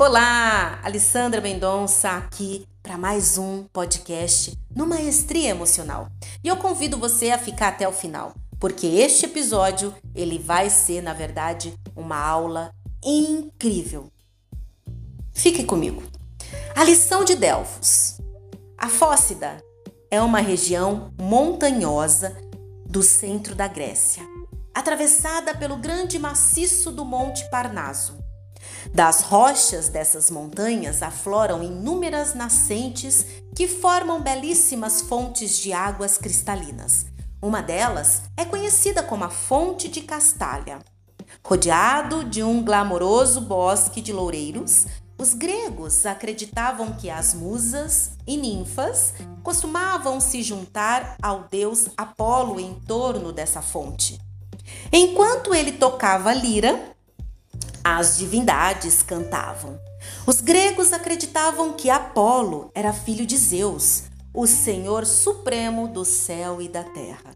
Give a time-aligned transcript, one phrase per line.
[0.00, 6.08] Olá, Alessandra Mendonça aqui para mais um podcast no Maestria Emocional.
[6.42, 11.02] E eu convido você a ficar até o final, porque este episódio ele vai ser,
[11.02, 12.72] na verdade, uma aula
[13.04, 14.10] incrível.
[15.34, 16.02] Fique comigo.
[16.74, 18.22] A lição de Delfos.
[18.78, 19.62] A Fócida
[20.10, 22.34] é uma região montanhosa
[22.86, 24.22] do centro da Grécia,
[24.74, 28.19] atravessada pelo grande maciço do Monte Parnaso.
[28.92, 37.06] Das rochas dessas montanhas afloram inúmeras nascentes que formam belíssimas fontes de águas cristalinas.
[37.42, 40.80] Uma delas é conhecida como a Fonte de Castalha.
[41.44, 44.86] Rodeado de um glamouroso bosque de loureiros,
[45.20, 49.12] os gregos acreditavam que as musas e ninfas
[49.42, 54.18] costumavam se juntar ao deus Apolo em torno dessa fonte.
[54.92, 56.94] Enquanto ele tocava lira,
[57.84, 59.78] as divindades cantavam.
[60.26, 66.68] Os gregos acreditavam que Apolo era filho de Zeus, o Senhor Supremo do céu e
[66.68, 67.34] da terra.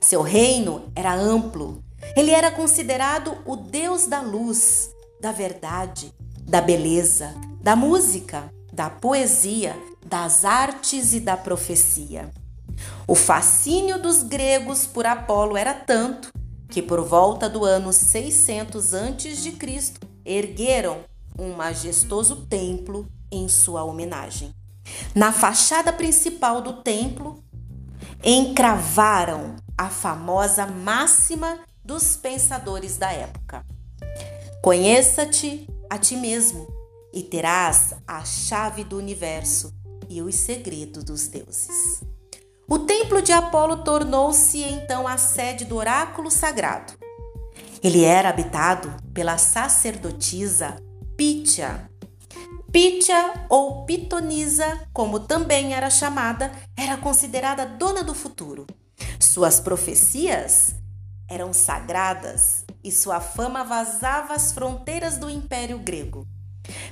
[0.00, 1.82] Seu reino era amplo.
[2.16, 9.76] Ele era considerado o Deus da luz, da verdade, da beleza, da música, da poesia,
[10.04, 12.30] das artes e da profecia.
[13.08, 16.30] O fascínio dos gregos por Apolo era tanto
[16.68, 19.94] que por volta do ano 600 a.C.
[20.24, 21.04] ergueram
[21.38, 24.54] um majestoso templo em sua homenagem.
[25.14, 27.42] Na fachada principal do templo,
[28.24, 33.64] encravaram a famosa máxima dos pensadores da época:
[34.62, 36.66] Conheça-te a ti mesmo
[37.12, 39.72] e terás a chave do universo
[40.08, 42.02] e os segredos dos deuses.
[42.68, 46.94] O templo de Apolo tornou-se então a sede do oráculo sagrado.
[47.80, 50.76] Ele era habitado pela sacerdotisa
[51.16, 51.88] Pítia.
[52.72, 58.66] Pítia ou Pitonisa, como também era chamada, era considerada dona do futuro.
[59.20, 60.74] Suas profecias
[61.30, 66.26] eram sagradas e sua fama vazava as fronteiras do Império Grego.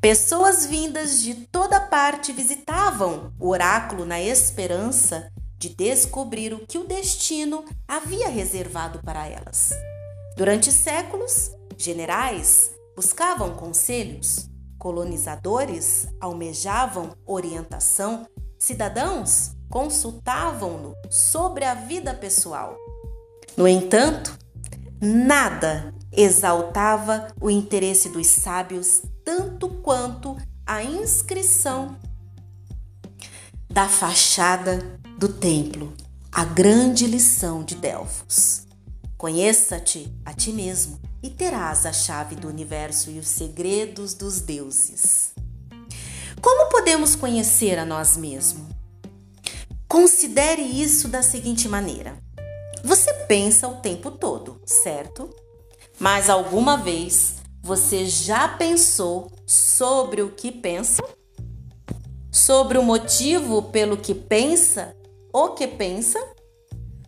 [0.00, 6.86] Pessoas vindas de toda parte visitavam o oráculo na esperança de descobrir o que o
[6.86, 9.72] destino havia reservado para elas.
[10.36, 14.48] Durante séculos, generais buscavam conselhos,
[14.78, 18.26] colonizadores almejavam orientação,
[18.58, 22.76] cidadãos consultavam-no sobre a vida pessoal.
[23.56, 24.38] No entanto,
[25.00, 31.96] nada exaltava o interesse dos sábios tanto quanto a inscrição
[33.68, 35.92] da fachada do templo,
[36.30, 38.68] a grande lição de Delfos.
[39.16, 45.32] Conheça-te a ti mesmo e terás a chave do universo e os segredos dos deuses.
[46.40, 48.68] Como podemos conhecer a nós mesmos?
[49.88, 52.16] Considere isso da seguinte maneira:
[52.84, 55.28] você pensa o tempo todo, certo?
[55.98, 61.02] Mas alguma vez você já pensou sobre o que pensa?
[62.30, 64.94] Sobre o motivo pelo que pensa
[65.32, 66.18] o que pensa?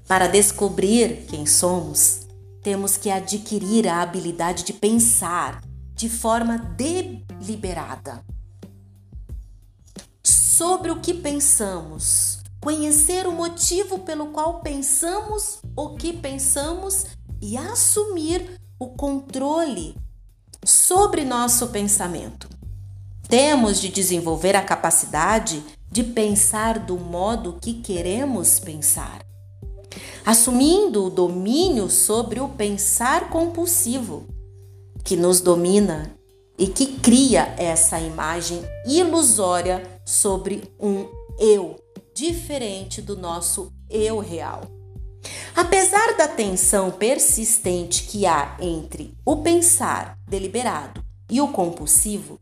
[0.06, 2.26] Para descobrir quem somos,
[2.62, 5.62] temos que adquirir a habilidade de pensar
[5.94, 8.24] de forma deliberada.
[10.22, 17.06] Sobre o que pensamos, conhecer o motivo pelo qual pensamos o que pensamos
[17.40, 19.96] e assumir o controle
[20.64, 22.48] sobre nosso pensamento.
[23.28, 29.24] Temos de desenvolver a capacidade de pensar do modo que queremos pensar,
[30.24, 34.26] assumindo o domínio sobre o pensar compulsivo,
[35.02, 36.14] que nos domina
[36.56, 41.08] e que cria essa imagem ilusória sobre um
[41.38, 41.76] eu
[42.14, 44.62] diferente do nosso eu real.
[45.56, 52.38] Apesar da tensão persistente que há entre o pensar deliberado e o compulsivo,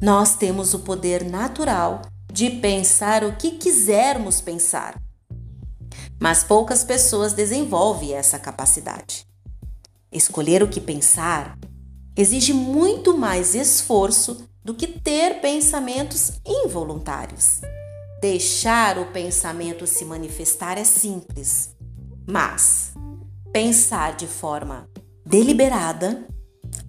[0.00, 5.00] nós temos o poder natural de pensar o que quisermos pensar.
[6.20, 9.26] Mas poucas pessoas desenvolvem essa capacidade.
[10.12, 11.58] Escolher o que pensar
[12.16, 17.60] exige muito mais esforço do que ter pensamentos involuntários.
[18.20, 21.74] Deixar o pensamento se manifestar é simples,
[22.26, 22.92] mas
[23.52, 24.86] pensar de forma
[25.24, 26.26] deliberada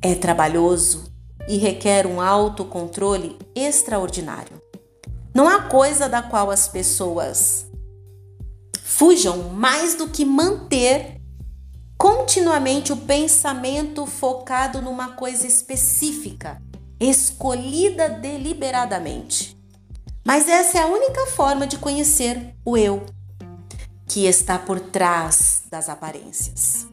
[0.02, 1.06] é trabalhoso
[1.48, 4.62] e requer um autocontrole extraordinário.
[5.34, 7.66] Não há coisa da qual as pessoas
[8.84, 11.22] fujam mais do que manter
[11.98, 16.62] continuamente o pensamento focado numa coisa específica
[17.00, 19.58] escolhida deliberadamente.
[20.24, 23.06] Mas essa é a única forma de conhecer o eu,
[24.08, 26.86] que está por trás das aparências.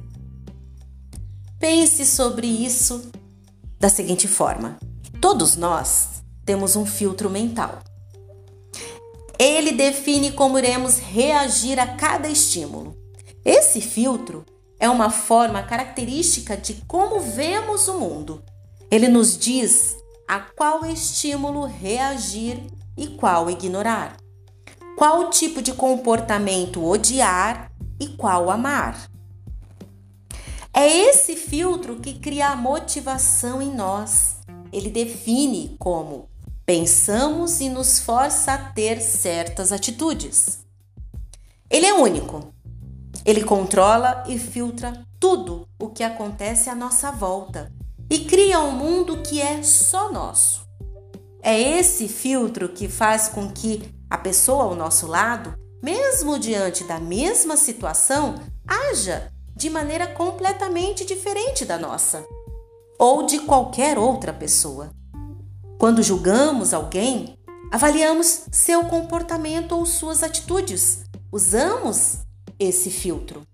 [1.59, 3.11] Pense sobre isso
[3.79, 4.79] da seguinte forma:
[5.21, 7.81] todos nós temos um filtro mental.
[9.39, 12.97] Ele define como iremos reagir a cada estímulo.
[13.45, 14.45] Esse filtro
[14.81, 18.43] é uma forma característica de como vemos o mundo.
[18.91, 19.97] Ele nos diz
[20.27, 22.61] a qual estímulo reagir
[22.97, 24.17] e qual ignorar,
[24.97, 27.71] qual tipo de comportamento odiar
[28.01, 29.09] e qual amar.
[30.75, 34.37] É esse filtro que cria a motivação em nós.
[34.73, 36.29] Ele define como
[36.69, 40.59] pensamos e nos força a ter certas atitudes.
[41.71, 42.53] Ele é único,
[43.25, 47.73] ele controla e filtra tudo o que acontece à nossa volta
[48.11, 50.69] e cria um mundo que é só nosso.
[51.41, 57.01] É esse filtro que faz com que a pessoa ao nosso lado, mesmo diante da
[57.01, 58.35] mesma situação,
[58.67, 62.27] haja de maneira completamente diferente da nossa
[62.99, 64.98] ou de qualquer outra pessoa.
[65.79, 67.39] Quando julgamos alguém,
[67.71, 71.05] avaliamos seu comportamento ou suas atitudes.
[71.31, 72.19] Usamos
[72.59, 73.47] esse filtro.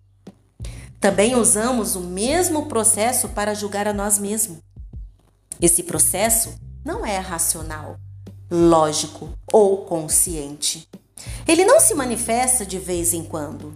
[0.99, 4.56] Também usamos o mesmo processo para julgar a nós mesmos.
[5.61, 7.99] Esse processo não é racional,
[8.50, 10.88] lógico ou consciente.
[11.47, 13.75] Ele não se manifesta de vez em quando.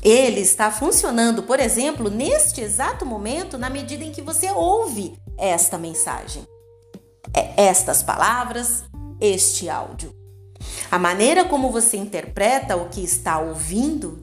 [0.00, 5.76] Ele está funcionando, por exemplo, neste exato momento, na medida em que você ouve esta
[5.76, 6.46] mensagem,
[7.56, 8.84] estas palavras,
[9.20, 10.14] este áudio.
[10.90, 14.20] A maneira como você interpreta o que está ouvindo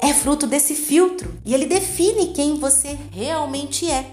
[0.00, 4.12] é fruto desse filtro e ele define quem você realmente é.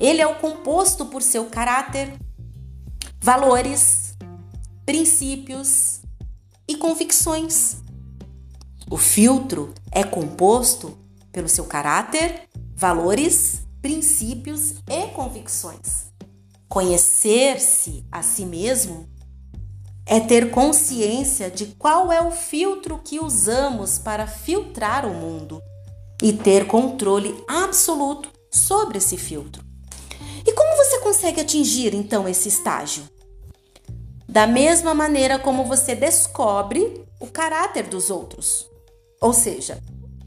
[0.00, 2.14] Ele é o composto por seu caráter,
[3.20, 4.16] valores,
[4.86, 6.00] princípios
[6.66, 7.76] e convicções.
[8.90, 10.96] O filtro é composto
[11.30, 16.12] pelo seu caráter, valores, princípios e convicções.
[16.68, 19.08] Conhecer-se a si mesmo
[20.04, 25.62] é ter consciência de qual é o filtro que usamos para filtrar o mundo
[26.22, 29.62] e ter controle absoluto sobre esse filtro.
[30.46, 33.04] E como você consegue atingir então esse estágio?
[34.26, 38.68] Da mesma maneira como você descobre o caráter dos outros,
[39.20, 39.82] ou seja,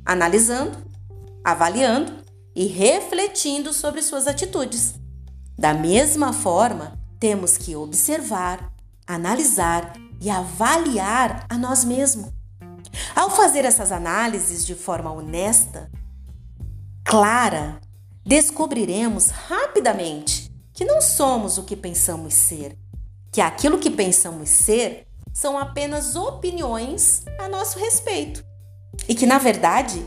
[0.05, 0.77] analisando,
[1.43, 2.21] avaliando
[2.55, 4.95] e refletindo sobre suas atitudes.
[5.57, 8.71] Da mesma forma, temos que observar,
[9.05, 12.31] analisar e avaliar a nós mesmos.
[13.15, 15.89] Ao fazer essas análises de forma honesta,
[17.03, 17.79] clara,
[18.25, 22.77] descobriremos rapidamente que não somos o que pensamos ser,
[23.31, 28.43] que aquilo que pensamos ser são apenas opiniões a nosso respeito
[29.07, 30.05] e que, na verdade,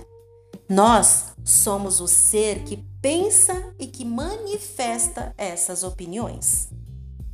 [0.69, 6.69] nós somos o ser que pensa e que manifesta essas opiniões.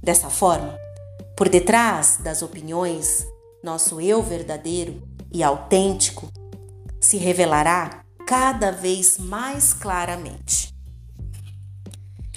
[0.02, 0.76] Dessa forma,
[1.36, 3.26] por detrás das opiniões,
[3.62, 6.30] nosso eu verdadeiro e autêntico
[7.00, 10.74] se revelará cada vez mais claramente.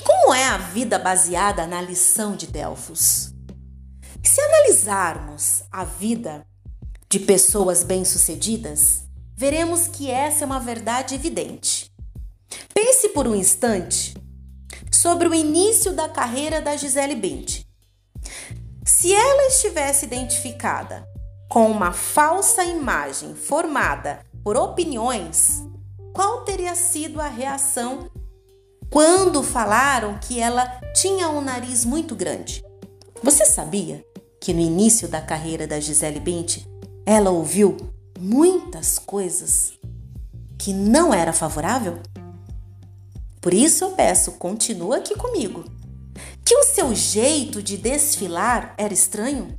[0.03, 3.33] Como é a vida baseada na lição de Delfos?
[4.23, 6.45] Se analisarmos a vida
[7.09, 9.02] de pessoas bem-sucedidas,
[9.35, 11.91] veremos que essa é uma verdade evidente.
[12.73, 14.13] Pense por um instante
[14.91, 17.65] sobre o início da carreira da Gisele Bündchen.
[18.85, 21.07] Se ela estivesse identificada
[21.49, 25.63] com uma falsa imagem formada por opiniões,
[26.13, 28.09] qual teria sido a reação
[28.89, 32.63] quando falaram que ela tinha um nariz muito grande?
[33.21, 34.05] Você sabia
[34.39, 36.65] que no início da carreira da Gisele Bündchen,
[37.05, 37.77] ela ouviu
[38.23, 39.73] muitas coisas
[40.57, 41.99] que não era favorável?
[43.41, 45.65] Por isso eu peço, continua aqui comigo
[46.45, 49.57] que o seu jeito de desfilar era estranho?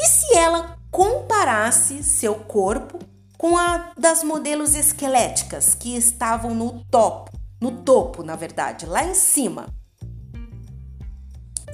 [0.00, 2.98] E se ela comparasse seu corpo
[3.36, 9.14] com a das modelos esqueléticas que estavam no topo, no topo, na verdade, lá em
[9.14, 9.68] cima?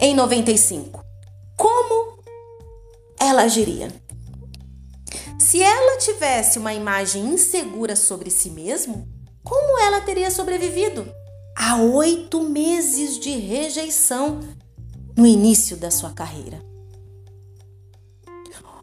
[0.00, 1.02] Em 95,
[1.56, 2.18] como
[3.18, 3.88] ela agiria?
[5.38, 9.08] Se ela tivesse uma imagem insegura sobre si mesmo,
[9.42, 11.06] como ela teria sobrevivido?
[11.56, 14.40] a oito meses de rejeição
[15.16, 16.60] no início da sua carreira.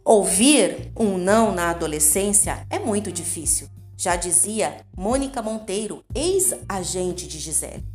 [0.05, 3.67] Ouvir um não na adolescência é muito difícil,
[3.98, 7.86] já dizia Mônica Monteiro, ex-agente de Gisele.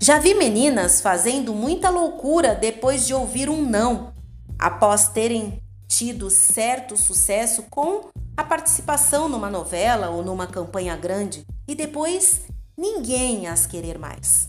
[0.00, 4.12] Já vi meninas fazendo muita loucura depois de ouvir um não,
[4.58, 11.74] após terem tido certo sucesso com a participação numa novela ou numa campanha grande e
[11.74, 12.42] depois
[12.78, 14.48] ninguém as querer mais.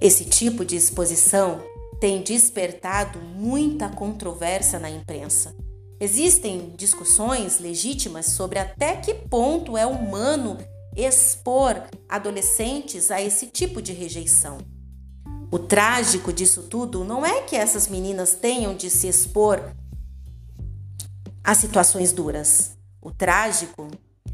[0.00, 1.62] Esse tipo de exposição
[2.00, 5.54] tem despertado muita controvérsia na imprensa.
[6.00, 10.56] Existem discussões legítimas sobre até que ponto é humano
[10.96, 14.58] expor adolescentes a esse tipo de rejeição.
[15.52, 19.60] O trágico disso tudo não é que essas meninas tenham de se expor
[21.42, 22.76] a situações duras.
[23.00, 23.88] O trágico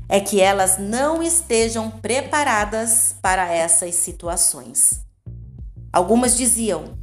[0.09, 5.01] é que elas não estejam preparadas para essas situações.
[5.93, 6.99] Algumas diziam: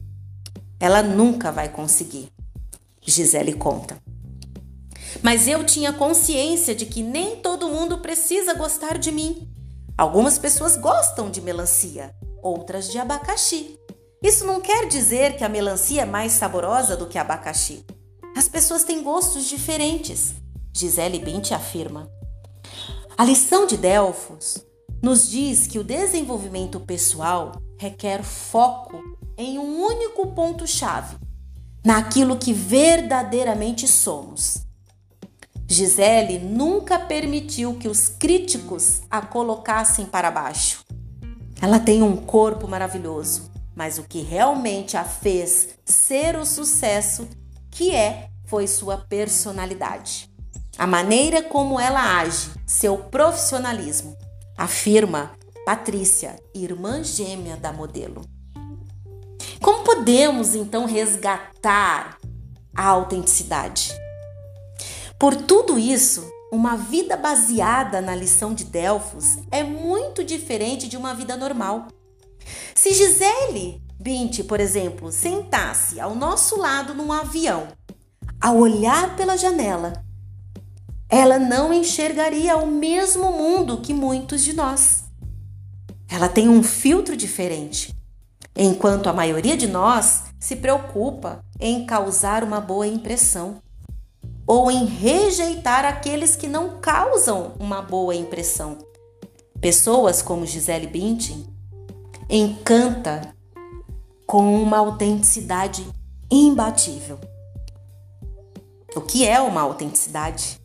[0.80, 2.30] ela nunca vai conseguir.
[3.02, 3.98] Gisele conta.
[5.22, 9.48] Mas eu tinha consciência de que nem todo mundo precisa gostar de mim.
[9.98, 13.80] Algumas pessoas gostam de melancia, outras de abacaxi.
[14.22, 17.86] Isso não quer dizer que a melancia é mais saborosa do que abacaxi.
[18.36, 20.34] As pessoas têm gostos diferentes,
[20.74, 22.10] Gisele Bint afirma.
[23.16, 24.58] A lição de Delfos
[25.02, 29.00] nos diz que o desenvolvimento pessoal requer foco
[29.38, 31.16] em um único ponto-chave,
[31.86, 34.64] naquilo que verdadeiramente somos.
[35.68, 40.84] Gisele nunca permitiu que os críticos a colocassem para baixo.
[41.62, 47.28] Ela tem um corpo maravilhoso, mas o que realmente a fez ser o sucesso
[47.74, 50.30] que é foi sua personalidade.
[50.78, 54.16] A maneira como ela age, seu profissionalismo,
[54.58, 55.32] afirma
[55.66, 58.22] Patrícia, irmã gêmea da modelo.
[59.62, 62.18] Como podemos então resgatar
[62.76, 63.94] a autenticidade?
[65.18, 71.14] Por tudo isso, uma vida baseada na lição de Delfos é muito diferente de uma
[71.14, 71.88] vida normal.
[72.76, 77.68] Se Gisele Bint, por exemplo, sentasse ao nosso lado num avião,
[78.40, 80.04] ao olhar pela janela,
[81.10, 85.04] ela não enxergaria o mesmo mundo que muitos de nós.
[86.10, 87.96] Ela tem um filtro diferente,
[88.56, 93.62] enquanto a maioria de nós se preocupa em causar uma boa impressão
[94.46, 98.78] ou em rejeitar aqueles que não causam uma boa impressão.
[99.62, 101.48] Pessoas como Gisele Bündchen
[102.30, 103.33] encanta
[104.34, 105.88] com uma autenticidade
[106.32, 107.20] imbatível.
[108.96, 110.60] O que é uma autenticidade?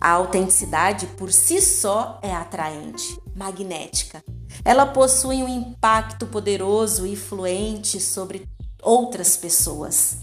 [0.00, 4.24] A autenticidade por si só é atraente, magnética.
[4.64, 8.48] Ela possui um impacto poderoso e fluente sobre
[8.82, 10.20] outras pessoas.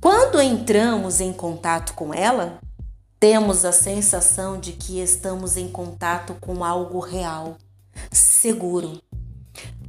[0.00, 2.60] Quando entramos em contato com ela,
[3.18, 7.56] temos a sensação de que estamos em contato com algo real,
[8.12, 9.02] seguro.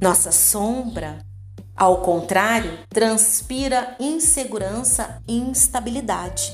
[0.00, 1.24] Nossa sombra,
[1.76, 6.52] ao contrário, transpira insegurança e instabilidade.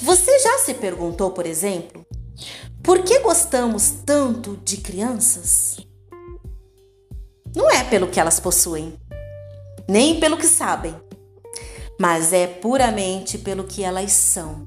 [0.00, 2.04] Você já se perguntou, por exemplo,
[2.82, 5.76] por que gostamos tanto de crianças?
[7.54, 8.98] Não é pelo que elas possuem,
[9.86, 10.94] nem pelo que sabem,
[12.00, 14.66] mas é puramente pelo que elas são.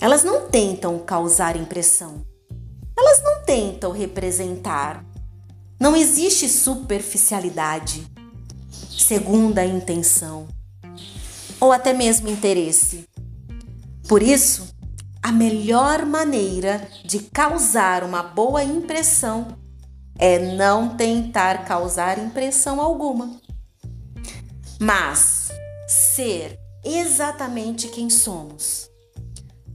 [0.00, 2.24] Elas não tentam causar impressão.
[2.96, 5.04] Elas não tentam representar.
[5.78, 8.06] Não existe superficialidade,
[8.70, 10.48] segunda intenção
[11.60, 13.04] ou até mesmo interesse.
[14.08, 14.74] Por isso,
[15.22, 19.58] a melhor maneira de causar uma boa impressão
[20.18, 23.38] é não tentar causar impressão alguma.
[24.80, 25.50] Mas
[25.86, 28.88] ser exatamente quem somos.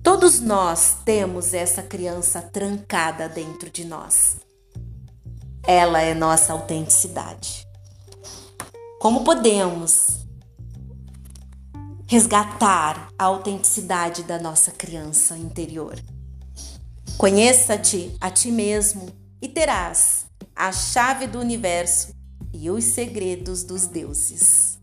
[0.02, 4.38] Todos nós temos essa criança trancada dentro de nós.
[5.68, 7.65] Ela é nossa autenticidade.
[9.00, 10.26] Como podemos
[12.08, 15.96] resgatar a autenticidade da nossa criança interior?
[17.18, 19.08] Conheça-te a ti mesmo
[19.42, 20.26] e terás
[20.56, 22.14] a chave do universo
[22.54, 24.80] e os segredos dos deuses.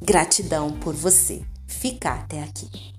[0.00, 2.97] Gratidão por você ficar até aqui.